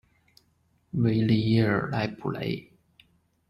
[0.93, 2.71] 维利耶尔莱普雷。